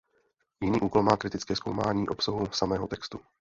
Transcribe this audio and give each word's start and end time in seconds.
Jiný 0.61 0.79
úkol 0.81 1.03
má 1.03 1.17
kritické 1.17 1.55
zkoumání 1.55 2.07
obsahu 2.09 2.45
samého 2.51 2.87
textu. 2.87 3.21